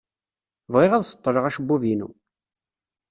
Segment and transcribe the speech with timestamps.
[0.73, 2.09] Bɣiɣ ad seḍḍleɣ acebbub-inu.